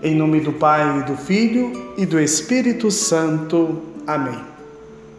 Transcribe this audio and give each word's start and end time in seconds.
Em 0.00 0.14
nome 0.14 0.38
do 0.38 0.52
Pai, 0.52 1.02
do 1.02 1.16
Filho 1.16 1.92
e 1.96 2.06
do 2.06 2.20
Espírito 2.20 2.88
Santo. 2.88 3.82
Amém. 4.06 4.38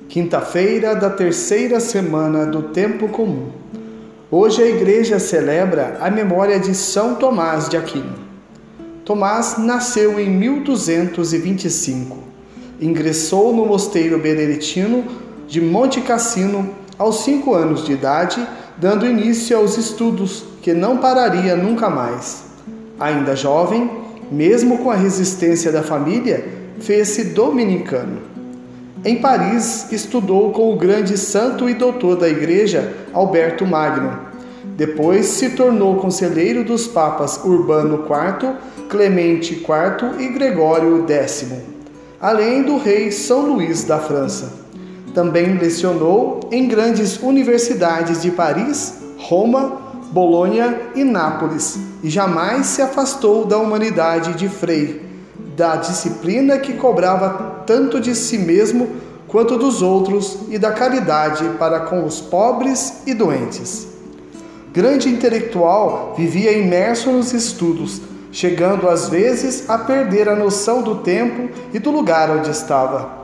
Quinta-feira 0.07 0.95
da 0.95 1.09
terceira 1.09 1.81
semana 1.81 2.45
do 2.45 2.61
Tempo 2.63 3.09
Comum. 3.09 3.49
Hoje 4.31 4.63
a 4.63 4.67
igreja 4.67 5.19
celebra 5.19 5.97
a 5.99 6.09
memória 6.09 6.57
de 6.57 6.73
São 6.73 7.15
Tomás 7.15 7.67
de 7.67 7.75
Aquino. 7.75 8.15
Tomás 9.03 9.57
nasceu 9.57 10.17
em 10.17 10.29
1225. 10.29 12.17
Ingressou 12.79 13.53
no 13.53 13.65
mosteiro 13.65 14.17
beneditino 14.17 15.03
de 15.45 15.59
Monte 15.59 15.99
Cassino 15.99 16.69
aos 16.97 17.25
cinco 17.25 17.53
anos 17.53 17.83
de 17.83 17.91
idade, 17.91 18.47
dando 18.77 19.05
início 19.05 19.57
aos 19.57 19.77
estudos 19.77 20.45
que 20.61 20.73
não 20.73 20.99
pararia 20.99 21.57
nunca 21.57 21.89
mais. 21.89 22.45
Ainda 22.97 23.35
jovem, 23.35 24.07
mesmo 24.31 24.79
com 24.79 24.91
a 24.91 24.95
resistência 24.95 25.71
da 25.71 25.83
família, 25.83 26.45
fez-se 26.79 27.25
dominicano. 27.25 28.19
Em 29.03 29.15
Paris, 29.15 29.91
estudou 29.91 30.51
com 30.51 30.73
o 30.73 30.75
grande 30.75 31.17
santo 31.17 31.69
e 31.69 31.73
doutor 31.73 32.17
da 32.17 32.27
Igreja, 32.27 32.93
Alberto 33.13 33.65
Magno. 33.65 34.19
Depois 34.75 35.25
se 35.27 35.51
tornou 35.51 35.95
conselheiro 35.95 36.63
dos 36.63 36.85
papas 36.87 37.39
Urbano 37.43 38.05
IV, 38.05 38.55
Clemente 38.89 39.53
IV 39.53 40.21
e 40.21 40.27
Gregório 40.27 41.05
X, 41.07 41.45
além 42.19 42.63
do 42.63 42.77
rei 42.77 43.11
São 43.11 43.53
Luís 43.53 43.83
da 43.83 43.99
França. 43.99 44.53
Também 45.13 45.57
lecionou 45.57 46.41
em 46.51 46.67
grandes 46.67 47.21
universidades 47.21 48.21
de 48.21 48.31
Paris, 48.31 48.95
Roma, 49.17 49.81
Bolonha 50.11 50.77
e 50.95 51.03
Nápoles, 51.03 51.79
e 52.03 52.09
jamais 52.09 52.67
se 52.67 52.81
afastou 52.81 53.45
da 53.45 53.57
humanidade 53.57 54.33
de 54.33 54.47
Frei, 54.47 55.01
da 55.55 55.75
disciplina 55.75 56.57
que 56.57 56.73
cobrava 56.73 57.63
tanto 57.65 57.99
de 57.99 58.15
si 58.15 58.37
mesmo 58.37 58.89
quanto 59.27 59.57
dos 59.57 59.81
outros 59.81 60.39
e 60.49 60.57
da 60.57 60.71
caridade 60.71 61.43
para 61.59 61.81
com 61.81 62.05
os 62.05 62.19
pobres 62.19 63.03
e 63.05 63.13
doentes. 63.13 63.87
Grande 64.71 65.09
intelectual, 65.09 66.13
vivia 66.17 66.51
imerso 66.51 67.11
nos 67.11 67.33
estudos, 67.33 68.01
chegando 68.31 68.87
às 68.87 69.09
vezes 69.09 69.69
a 69.69 69.77
perder 69.77 70.29
a 70.29 70.35
noção 70.35 70.81
do 70.81 70.95
tempo 70.95 71.49
e 71.73 71.79
do 71.79 71.91
lugar 71.91 72.29
onde 72.29 72.49
estava. 72.49 73.19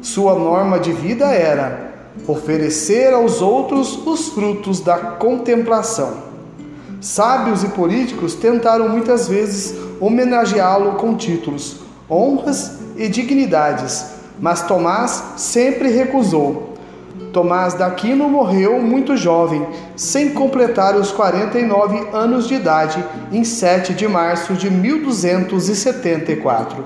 Sua 0.00 0.34
norma 0.34 0.78
de 0.78 0.92
vida 0.92 1.26
era 1.26 1.92
oferecer 2.28 3.12
aos 3.12 3.40
outros 3.42 4.06
os 4.06 4.28
frutos 4.28 4.80
da 4.80 4.96
contemplação. 4.96 6.33
Sábios 7.04 7.62
e 7.62 7.68
políticos 7.68 8.34
tentaram 8.34 8.88
muitas 8.88 9.28
vezes 9.28 9.74
homenageá-lo 10.00 10.92
com 10.92 11.14
títulos, 11.14 11.76
honras 12.08 12.78
e 12.96 13.06
dignidades, 13.08 14.06
mas 14.40 14.62
Tomás 14.62 15.22
sempre 15.36 15.90
recusou. 15.90 16.72
Tomás 17.30 17.74
d'Aquino 17.74 18.26
morreu 18.26 18.80
muito 18.80 19.18
jovem, 19.18 19.66
sem 19.94 20.30
completar 20.30 20.96
os 20.96 21.12
49 21.12 22.08
anos 22.10 22.48
de 22.48 22.54
idade, 22.54 23.04
em 23.30 23.44
7 23.44 23.92
de 23.92 24.08
março 24.08 24.54
de 24.54 24.70
1274. 24.70 26.82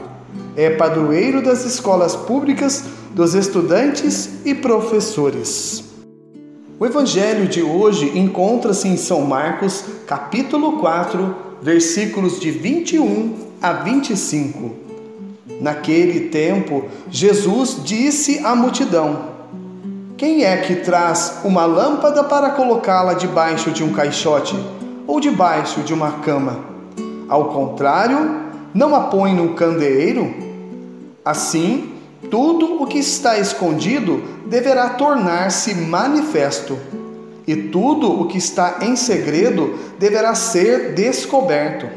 É 0.57 0.71
padroeiro 0.71 1.41
das 1.41 1.65
escolas 1.65 2.17
públicas 2.17 2.83
dos 3.15 3.35
estudantes 3.35 4.31
e 4.45 4.53
professores. 4.53 5.88
O 6.81 6.87
evangelho 6.87 7.49
de 7.49 7.61
hoje 7.61 8.17
encontra-se 8.17 8.87
em 8.87 8.97
São 8.97 9.23
Marcos, 9.23 9.85
capítulo 10.07 10.79
4, 10.79 11.35
versículos 11.61 12.39
de 12.39 12.53
21 12.53 13.35
a 13.61 13.73
25. 13.73 14.71
Naquele 15.61 16.29
tempo, 16.29 16.85
Jesus 17.11 17.79
disse 17.83 18.47
à 18.47 18.55
multidão: 18.55 19.25
Quem 20.17 20.45
é 20.45 20.57
que 20.59 20.77
traz 20.77 21.41
uma 21.43 21.67
lâmpada 21.67 22.23
para 22.23 22.51
colocá-la 22.51 23.15
debaixo 23.15 23.73
de 23.73 23.83
um 23.83 23.93
caixote 23.93 24.57
ou 25.05 25.19
debaixo 25.19 25.81
de 25.81 25.93
uma 25.93 26.13
cama? 26.21 26.61
Ao 27.29 27.47
contrário, 27.47 28.41
não 28.73 28.95
a 28.95 29.01
põe 29.01 29.35
no 29.35 29.55
candeeiro? 29.55 30.33
Assim, 31.25 31.93
tudo 32.31 32.81
o 32.81 32.87
que 32.87 32.99
está 32.99 33.37
escondido 33.37 34.23
deverá 34.49 34.91
tornar-se 34.91 35.75
manifesto, 35.75 36.79
e 37.47 37.57
tudo 37.57 38.21
o 38.21 38.27
que 38.27 38.39
está 38.39 38.79
em 38.83 38.95
segredo 38.97 39.79
deverá 39.99 40.35
ser 40.35 40.95
descoberto. 40.95 41.89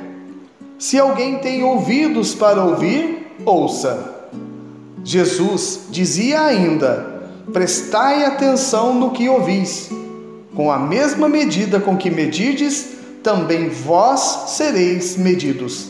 Se 0.80 0.98
alguém 0.98 1.40
tem 1.40 1.64
ouvidos 1.64 2.34
para 2.34 2.64
ouvir, 2.64 3.36
ouça. 3.46 4.30
Jesus 5.04 5.82
dizia 5.90 6.42
ainda: 6.42 7.30
Prestai 7.52 8.24
atenção 8.24 8.94
no 8.94 9.12
que 9.12 9.28
ouvis. 9.28 9.90
Com 10.56 10.72
a 10.72 10.78
mesma 10.78 11.30
medida 11.30 11.80
com 11.80 11.98
que 11.98 12.10
medides, 12.10 12.90
também 13.24 13.70
vós 13.70 14.46
sereis 14.48 15.16
medidos, 15.18 15.90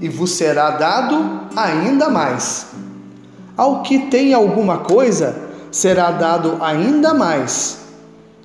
e 0.00 0.08
vos 0.08 0.32
será 0.32 0.70
dado 0.70 1.48
ainda 1.56 2.08
mais. 2.08 2.68
Ao 3.56 3.82
que 3.82 3.98
tem 4.06 4.32
alguma 4.32 4.78
coisa, 4.78 5.47
será 5.70 6.10
dado 6.10 6.58
ainda 6.60 7.14
mais. 7.14 7.78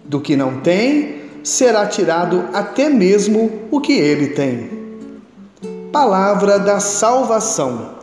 Do 0.05 0.19
que 0.19 0.35
não 0.35 0.59
tem, 0.59 1.21
será 1.43 1.85
tirado 1.87 2.45
até 2.53 2.89
mesmo 2.89 3.51
o 3.71 3.79
que 3.79 3.93
ele 3.93 4.27
tem. 4.27 4.69
Palavra 5.91 6.59
da 6.59 6.79
salvação. 6.79 7.93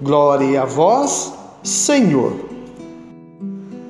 Glória 0.00 0.62
a 0.62 0.64
vós, 0.64 1.32
Senhor. 1.62 2.34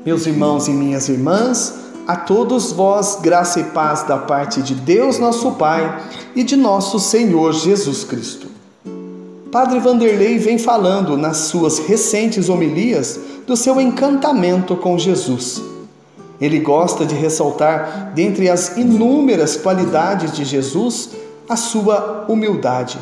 Meus 0.04 0.26
irmãos 0.26 0.68
e 0.68 0.72
minhas 0.72 1.08
irmãs, 1.08 1.74
a 2.06 2.16
todos 2.16 2.72
vós 2.72 3.18
graça 3.22 3.60
e 3.60 3.64
paz 3.64 4.02
da 4.02 4.18
parte 4.18 4.60
de 4.60 4.74
Deus, 4.74 5.18
nosso 5.18 5.52
Pai, 5.52 6.02
e 6.34 6.42
de 6.42 6.56
nosso 6.56 6.98
Senhor 6.98 7.52
Jesus 7.52 8.04
Cristo. 8.04 8.48
Padre 9.52 9.78
Vanderlei 9.80 10.38
vem 10.38 10.58
falando 10.58 11.16
nas 11.16 11.36
suas 11.36 11.78
recentes 11.78 12.48
homilias 12.48 13.20
do 13.46 13.56
seu 13.56 13.80
encantamento 13.80 14.76
com 14.76 14.98
Jesus. 14.98 15.62
Ele 16.40 16.58
gosta 16.58 17.06
de 17.06 17.14
ressaltar, 17.14 18.12
dentre 18.14 18.48
as 18.48 18.76
inúmeras 18.76 19.56
qualidades 19.56 20.32
de 20.32 20.44
Jesus, 20.44 21.10
a 21.48 21.56
sua 21.56 22.24
humildade. 22.28 22.98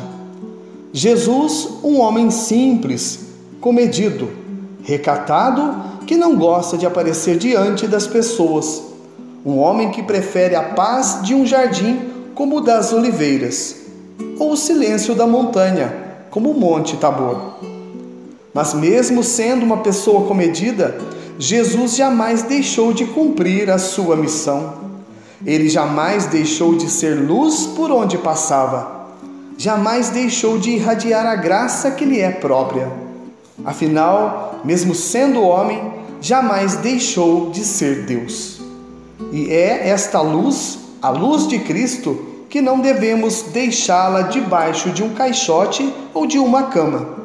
Jesus, 0.93 1.69
um 1.83 1.99
homem 1.99 2.29
simples, 2.29 3.27
comedido, 3.59 4.29
recatado, 4.83 5.91
que 6.05 6.15
não 6.17 6.35
gosta 6.35 6.77
de 6.77 6.85
aparecer 6.85 7.37
diante 7.37 7.87
das 7.87 8.05
pessoas. 8.05 8.83
Um 9.45 9.57
homem 9.57 9.89
que 9.89 10.03
prefere 10.03 10.55
a 10.55 10.63
paz 10.63 11.19
de 11.23 11.33
um 11.33 11.45
jardim 11.45 11.99
como 12.35 12.57
o 12.57 12.61
das 12.61 12.91
oliveiras, 12.91 13.75
ou 14.37 14.51
o 14.51 14.57
silêncio 14.57 15.15
da 15.15 15.25
montanha 15.25 16.01
como 16.29 16.51
o 16.51 16.59
Monte 16.59 16.95
Tabor. 16.97 17.70
Mas, 18.53 18.73
mesmo 18.73 19.23
sendo 19.23 19.63
uma 19.63 19.77
pessoa 19.77 20.27
comedida, 20.27 20.97
Jesus 21.39 21.95
jamais 21.95 22.43
deixou 22.43 22.93
de 22.93 23.05
cumprir 23.05 23.69
a 23.69 23.77
sua 23.77 24.15
missão. 24.15 24.73
Ele 25.45 25.69
jamais 25.69 26.25
deixou 26.27 26.75
de 26.75 26.89
ser 26.89 27.15
luz 27.15 27.65
por 27.65 27.91
onde 27.91 28.17
passava. 28.17 29.07
Jamais 29.57 30.09
deixou 30.09 30.57
de 30.57 30.71
irradiar 30.71 31.25
a 31.25 31.35
graça 31.35 31.91
que 31.91 32.05
lhe 32.05 32.19
é 32.19 32.31
própria. 32.31 32.91
Afinal, 33.63 34.59
mesmo 34.63 34.93
sendo 34.93 35.41
homem, 35.41 35.93
jamais 36.19 36.75
deixou 36.75 37.49
de 37.51 37.63
ser 37.63 38.03
Deus. 38.03 38.61
E 39.31 39.49
é 39.49 39.89
esta 39.89 40.19
luz, 40.19 40.79
a 41.01 41.09
luz 41.09 41.47
de 41.47 41.59
Cristo, 41.59 42.25
que 42.49 42.61
não 42.61 42.79
devemos 42.79 43.43
deixá-la 43.53 44.23
debaixo 44.23 44.89
de 44.89 45.01
um 45.03 45.13
caixote 45.13 45.91
ou 46.13 46.27
de 46.27 46.37
uma 46.37 46.63
cama. 46.63 47.20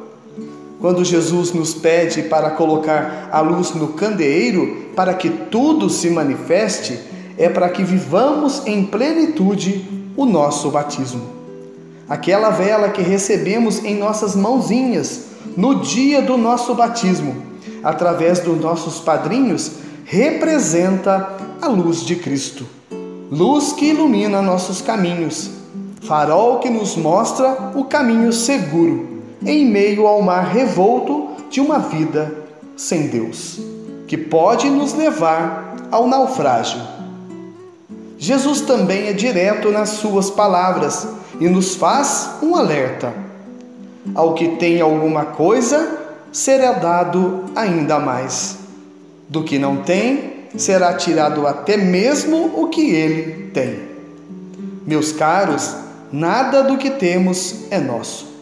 Quando 0.80 1.04
Jesus 1.04 1.52
nos 1.52 1.72
pede 1.72 2.24
para 2.24 2.50
colocar 2.50 3.30
a 3.32 3.40
luz 3.40 3.74
no 3.74 3.88
candeeiro 3.88 4.88
para 4.94 5.14
que 5.14 5.30
tudo 5.30 5.88
se 5.88 6.10
manifeste, 6.10 6.98
é 7.38 7.48
para 7.48 7.68
que 7.68 7.82
vivamos 7.82 8.62
em 8.66 8.84
plenitude 8.84 9.84
o 10.16 10.26
nosso 10.26 10.70
batismo. 10.70 11.22
Aquela 12.08 12.50
vela 12.50 12.90
que 12.90 13.02
recebemos 13.02 13.84
em 13.84 13.98
nossas 13.98 14.36
mãozinhas 14.36 15.26
no 15.56 15.80
dia 15.80 16.20
do 16.20 16.36
nosso 16.36 16.74
batismo, 16.74 17.34
através 17.82 18.40
dos 18.40 18.60
nossos 18.60 19.00
padrinhos, 19.00 19.72
representa 20.04 21.36
a 21.60 21.68
luz 21.68 22.02
de 22.02 22.16
Cristo. 22.16 22.66
Luz 23.30 23.72
que 23.72 23.86
ilumina 23.86 24.42
nossos 24.42 24.82
caminhos, 24.82 25.50
farol 26.02 26.60
que 26.60 26.70
nos 26.70 26.96
mostra 26.96 27.72
o 27.74 27.84
caminho 27.84 28.32
seguro 28.32 29.15
em 29.44 29.66
meio 29.66 30.06
ao 30.06 30.22
mar 30.22 30.46
revolto 30.46 31.28
de 31.50 31.60
uma 31.60 31.78
vida 31.78 32.34
sem 32.76 33.08
Deus, 33.08 33.58
que 34.06 34.16
pode 34.16 34.68
nos 34.68 34.92
levar 34.92 35.76
ao 35.90 36.06
naufrágio. 36.06 36.80
Jesus 38.18 38.62
também 38.62 39.08
é 39.08 39.12
direto 39.12 39.70
nas 39.70 39.90
suas 39.90 40.30
palavras 40.30 41.06
e 41.40 41.48
nos 41.48 41.74
faz 41.74 42.30
um 42.42 42.54
alerta. 42.54 43.12
Ao 44.14 44.34
que 44.34 44.56
tem 44.56 44.80
alguma 44.80 45.24
coisa, 45.24 45.98
será 46.32 46.72
dado 46.72 47.44
ainda 47.54 47.98
mais. 47.98 48.58
Do 49.28 49.42
que 49.42 49.58
não 49.58 49.78
tem, 49.78 50.46
será 50.56 50.94
tirado 50.94 51.46
até 51.46 51.76
mesmo 51.76 52.52
o 52.60 52.68
que 52.68 52.90
ele 52.90 53.50
tem. 53.50 53.80
Meus 54.86 55.12
caros, 55.12 55.74
nada 56.12 56.62
do 56.62 56.78
que 56.78 56.90
temos 56.90 57.64
é 57.70 57.80
nosso. 57.80 58.35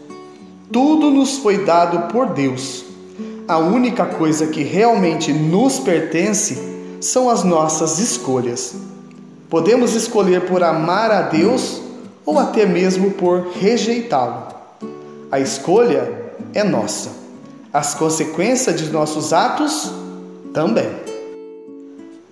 Tudo 0.72 1.10
nos 1.10 1.38
foi 1.38 1.64
dado 1.64 2.12
por 2.12 2.26
Deus. 2.28 2.84
A 3.46 3.58
única 3.58 4.06
coisa 4.06 4.46
que 4.46 4.62
realmente 4.62 5.32
nos 5.32 5.78
pertence 5.78 6.58
são 7.00 7.28
as 7.28 7.44
nossas 7.44 7.98
escolhas. 7.98 8.74
Podemos 9.50 9.94
escolher 9.94 10.46
por 10.46 10.62
amar 10.62 11.10
a 11.10 11.22
Deus 11.22 11.80
ou 12.24 12.38
até 12.38 12.64
mesmo 12.64 13.10
por 13.10 13.48
rejeitá-lo. 13.60 14.54
A 15.30 15.38
escolha 15.38 16.32
é 16.54 16.64
nossa. 16.64 17.10
As 17.72 17.94
consequências 17.94 18.80
de 18.80 18.90
nossos 18.90 19.32
atos 19.32 19.92
também. 20.52 20.88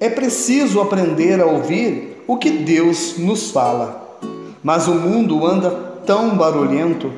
É 0.00 0.08
preciso 0.08 0.80
aprender 0.80 1.40
a 1.40 1.46
ouvir 1.46 2.24
o 2.26 2.36
que 2.38 2.50
Deus 2.50 3.18
nos 3.18 3.50
fala. 3.50 4.18
Mas 4.62 4.88
o 4.88 4.94
mundo 4.94 5.46
anda 5.46 5.70
tão 6.06 6.36
barulhento. 6.36 7.10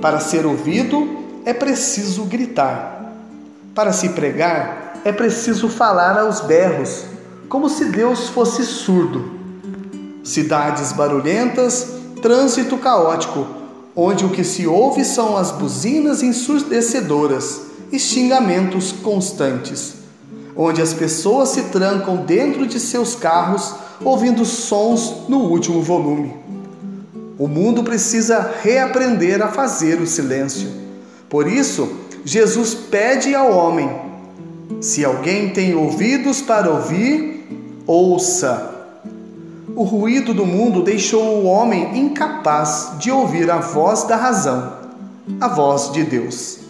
Para 0.00 0.20
ser 0.20 0.46
ouvido, 0.46 1.08
é 1.44 1.52
preciso 1.52 2.24
gritar. 2.24 3.12
Para 3.74 3.92
se 3.92 4.10
pregar, 4.10 5.00
é 5.04 5.12
preciso 5.12 5.68
falar 5.68 6.18
aos 6.18 6.40
berros, 6.40 7.04
como 7.48 7.68
se 7.68 7.84
Deus 7.86 8.28
fosse 8.28 8.64
surdo. 8.64 9.32
Cidades 10.24 10.92
barulhentas, 10.92 11.88
trânsito 12.20 12.76
caótico, 12.78 13.46
onde 13.94 14.24
o 14.24 14.30
que 14.30 14.42
se 14.42 14.66
ouve 14.66 15.04
são 15.04 15.36
as 15.36 15.52
buzinas 15.52 16.22
ensurdecedoras 16.22 17.62
e 17.92 17.98
xingamentos 17.98 18.92
constantes, 18.92 19.94
onde 20.56 20.82
as 20.82 20.92
pessoas 20.92 21.50
se 21.50 21.64
trancam 21.64 22.16
dentro 22.16 22.66
de 22.66 22.80
seus 22.80 23.14
carros 23.14 23.74
ouvindo 24.04 24.44
sons 24.44 25.28
no 25.28 25.38
último 25.38 25.82
volume. 25.82 26.34
O 27.38 27.46
mundo 27.46 27.82
precisa 27.82 28.54
reaprender 28.62 29.42
a 29.42 29.48
fazer 29.48 30.00
o 30.00 30.06
silêncio. 30.06 30.68
Por 31.28 31.46
isso, 31.46 31.96
Jesus 32.24 32.74
pede 32.74 33.34
ao 33.34 33.52
homem: 33.52 33.90
se 34.80 35.04
alguém 35.04 35.50
tem 35.50 35.74
ouvidos 35.74 36.40
para 36.40 36.70
ouvir, 36.70 37.46
ouça 37.86 38.76
o 39.76 39.82
ruído 39.82 40.32
do 40.32 40.46
mundo 40.46 40.82
deixou 40.82 41.22
o 41.22 41.44
homem 41.44 41.98
incapaz 41.98 42.92
de 42.98 43.10
ouvir 43.10 43.50
a 43.50 43.58
voz 43.58 44.04
da 44.04 44.16
razão, 44.16 44.72
a 45.38 45.48
voz 45.48 45.92
de 45.92 46.02
Deus. 46.02 46.60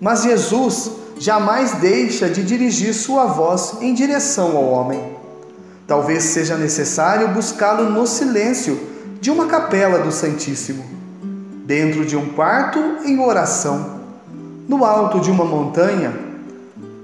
Mas 0.00 0.22
Jesus 0.22 0.90
jamais 1.18 1.72
deixa 1.72 2.30
de 2.30 2.42
dirigir 2.42 2.94
sua 2.94 3.26
voz 3.26 3.74
em 3.82 3.92
direção 3.92 4.56
ao 4.56 4.64
homem. 4.70 5.04
Talvez 5.86 6.22
seja 6.24 6.56
necessário 6.56 7.28
buscá-lo 7.28 7.90
no 7.90 8.06
silêncio 8.06 8.88
de 9.20 9.30
uma 9.30 9.46
capela 9.46 9.98
do 9.98 10.10
Santíssimo, 10.10 10.84
dentro 11.64 12.04
de 12.04 12.16
um 12.16 12.30
quarto 12.30 12.78
em 13.04 13.18
oração, 13.20 14.00
no 14.68 14.84
alto 14.84 15.20
de 15.20 15.30
uma 15.30 15.44
montanha, 15.44 16.12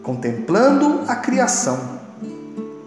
contemplando 0.02 1.02
a 1.06 1.16
criação 1.16 1.96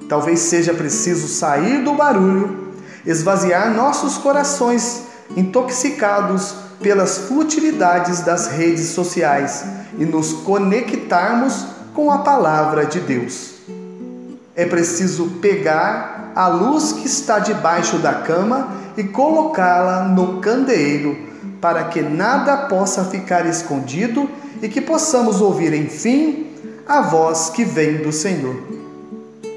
Talvez 0.09 0.39
seja 0.39 0.73
preciso 0.73 1.27
sair 1.27 1.83
do 1.83 1.93
barulho, 1.93 2.73
esvaziar 3.05 3.71
nossos 3.71 4.17
corações 4.17 5.03
intoxicados 5.37 6.55
pelas 6.81 7.19
futilidades 7.19 8.21
das 8.21 8.47
redes 8.47 8.87
sociais 8.87 9.63
e 9.99 10.05
nos 10.05 10.33
conectarmos 10.33 11.63
com 11.93 12.09
a 12.09 12.17
palavra 12.19 12.87
de 12.87 12.99
Deus. 12.99 13.51
É 14.55 14.65
preciso 14.65 15.27
pegar 15.39 16.31
a 16.35 16.47
luz 16.47 16.91
que 16.91 17.05
está 17.05 17.37
debaixo 17.37 17.99
da 17.99 18.13
cama 18.15 18.67
e 18.99 19.03
colocá-la 19.05 20.03
no 20.03 20.41
candeeiro, 20.41 21.17
para 21.61 21.85
que 21.85 22.01
nada 22.01 22.67
possa 22.67 23.05
ficar 23.05 23.45
escondido 23.45 24.29
e 24.61 24.67
que 24.67 24.81
possamos 24.81 25.39
ouvir, 25.39 25.73
enfim, 25.73 26.47
a 26.85 27.01
voz 27.01 27.49
que 27.49 27.63
vem 27.63 27.97
do 27.97 28.11
Senhor. 28.11 28.55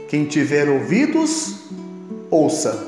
Quem 0.09 0.27
tiver 0.27 0.69
ouvidos, 0.69 1.57
ouça. 2.31 2.87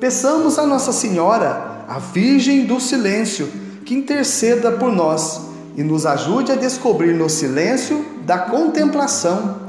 Peçamos 0.00 0.58
a 0.58 0.66
Nossa 0.66 0.92
Senhora, 0.92 1.84
a 1.86 1.98
Virgem 1.98 2.66
do 2.66 2.80
Silêncio, 2.80 3.48
que 3.84 3.94
interceda 3.94 4.72
por 4.72 4.90
nós 4.90 5.40
e 5.76 5.84
nos 5.84 6.04
ajude 6.04 6.50
a 6.50 6.56
descobrir 6.56 7.14
no 7.14 7.28
silêncio 7.28 8.04
da 8.24 8.38
contemplação 8.38 9.60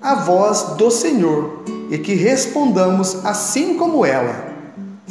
a 0.00 0.14
voz 0.14 0.74
do 0.76 0.90
Senhor 0.90 1.62
e 1.90 1.96
que 1.96 2.14
respondamos 2.14 3.24
assim 3.24 3.78
como 3.78 4.04
ela: 4.04 4.51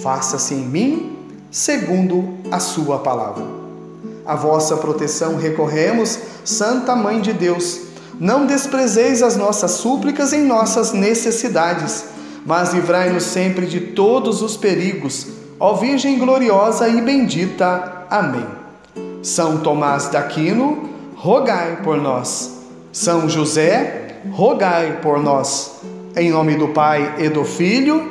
Faça-se 0.02 0.54
em 0.54 0.66
mim 0.66 1.18
segundo 1.52 2.38
a 2.50 2.60
Sua 2.60 3.00
palavra. 3.00 3.46
A 4.26 4.36
vossa 4.36 4.78
proteção 4.78 5.36
recorremos, 5.36 6.18
Santa 6.44 6.96
Mãe 6.96 7.22
de 7.22 7.34
Deus 7.34 7.92
não 8.20 8.46
desprezeis 8.46 9.24
as 9.24 9.36
nossas 9.36 9.72
súplicas 9.72 10.32
em 10.32 10.44
nossas 10.44 10.94
necessidades, 10.94 12.06
mas 12.46 12.72
livrai-nos 12.72 13.24
sempre 13.24 13.66
de 13.66 13.80
todos 13.80 14.44
os 14.44 14.56
perigos, 14.56 15.28
ó 15.60 15.74
Virgem 15.74 16.20
gloriosa 16.20 16.88
e 16.88 17.02
bendita. 17.02 18.06
Amém. 18.10 18.46
São 19.24 19.58
Tomás 19.58 20.08
d'Aquino, 20.10 20.90
rogai 21.16 21.78
por 21.84 21.98
nós. 21.98 22.60
São 22.92 23.28
José, 23.28 24.20
rogai 24.32 25.00
por 25.02 25.20
nós. 25.20 25.82
Em 26.16 26.30
nome 26.30 26.56
do 26.56 26.68
Pai 26.68 27.16
e 27.20 27.30
do 27.30 27.44
Filho 27.44 28.11